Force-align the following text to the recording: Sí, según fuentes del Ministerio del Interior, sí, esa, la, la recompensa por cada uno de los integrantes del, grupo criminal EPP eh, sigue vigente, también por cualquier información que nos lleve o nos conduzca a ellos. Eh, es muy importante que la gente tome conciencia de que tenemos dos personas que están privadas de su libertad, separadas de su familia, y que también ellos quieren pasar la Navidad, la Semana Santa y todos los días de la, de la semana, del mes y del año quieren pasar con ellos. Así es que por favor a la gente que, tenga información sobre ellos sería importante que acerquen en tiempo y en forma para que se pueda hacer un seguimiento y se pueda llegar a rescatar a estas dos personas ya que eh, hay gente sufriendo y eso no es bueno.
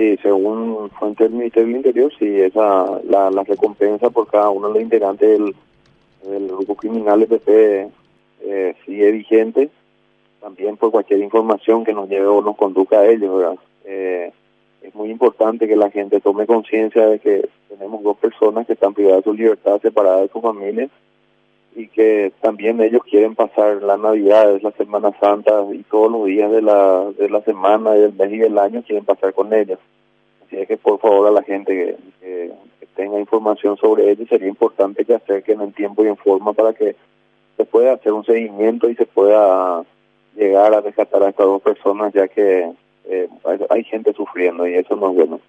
Sí, 0.00 0.16
según 0.22 0.88
fuentes 0.98 1.28
del 1.28 1.36
Ministerio 1.36 1.66
del 1.66 1.76
Interior, 1.76 2.10
sí, 2.18 2.40
esa, 2.40 3.02
la, 3.04 3.30
la 3.30 3.44
recompensa 3.44 4.08
por 4.08 4.28
cada 4.28 4.48
uno 4.48 4.68
de 4.68 4.72
los 4.72 4.82
integrantes 4.82 5.38
del, 6.22 6.48
grupo 6.48 6.74
criminal 6.74 7.22
EPP 7.22 7.92
eh, 8.40 8.74
sigue 8.86 9.10
vigente, 9.10 9.68
también 10.40 10.78
por 10.78 10.90
cualquier 10.90 11.20
información 11.20 11.84
que 11.84 11.92
nos 11.92 12.08
lleve 12.08 12.28
o 12.28 12.40
nos 12.40 12.56
conduzca 12.56 13.00
a 13.00 13.08
ellos. 13.08 13.58
Eh, 13.84 14.32
es 14.80 14.94
muy 14.94 15.10
importante 15.10 15.68
que 15.68 15.76
la 15.76 15.90
gente 15.90 16.18
tome 16.20 16.46
conciencia 16.46 17.06
de 17.06 17.18
que 17.18 17.50
tenemos 17.68 18.02
dos 18.02 18.16
personas 18.16 18.66
que 18.66 18.72
están 18.72 18.94
privadas 18.94 19.18
de 19.18 19.30
su 19.30 19.34
libertad, 19.34 19.82
separadas 19.82 20.22
de 20.22 20.28
su 20.28 20.40
familia, 20.40 20.88
y 21.74 21.88
que 21.88 22.32
también 22.40 22.80
ellos 22.80 23.02
quieren 23.08 23.34
pasar 23.34 23.82
la 23.82 23.96
Navidad, 23.96 24.60
la 24.60 24.72
Semana 24.72 25.12
Santa 25.20 25.64
y 25.72 25.82
todos 25.84 26.10
los 26.10 26.26
días 26.26 26.50
de 26.50 26.62
la, 26.62 27.10
de 27.16 27.30
la 27.30 27.42
semana, 27.42 27.92
del 27.92 28.12
mes 28.12 28.32
y 28.32 28.38
del 28.38 28.58
año 28.58 28.82
quieren 28.82 29.04
pasar 29.04 29.32
con 29.32 29.52
ellos. 29.52 29.78
Así 30.44 30.56
es 30.56 30.66
que 30.66 30.76
por 30.76 30.98
favor 30.98 31.28
a 31.28 31.30
la 31.30 31.42
gente 31.42 31.96
que, 32.20 32.52
tenga 32.96 33.18
información 33.18 33.76
sobre 33.78 34.10
ellos 34.10 34.28
sería 34.28 34.48
importante 34.48 35.04
que 35.04 35.14
acerquen 35.14 35.60
en 35.62 35.72
tiempo 35.72 36.04
y 36.04 36.08
en 36.08 36.16
forma 36.16 36.52
para 36.52 36.74
que 36.74 36.96
se 37.56 37.64
pueda 37.64 37.94
hacer 37.94 38.12
un 38.12 38.24
seguimiento 38.24 38.90
y 38.90 38.96
se 38.96 39.06
pueda 39.06 39.84
llegar 40.36 40.74
a 40.74 40.80
rescatar 40.80 41.22
a 41.22 41.30
estas 41.30 41.46
dos 41.46 41.62
personas 41.62 42.12
ya 42.12 42.28
que 42.28 42.70
eh, 43.06 43.28
hay 43.70 43.84
gente 43.84 44.12
sufriendo 44.12 44.66
y 44.66 44.74
eso 44.74 44.96
no 44.96 45.10
es 45.10 45.16
bueno. 45.16 45.40